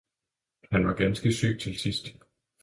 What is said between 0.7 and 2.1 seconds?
–han var ganske syg til sidst.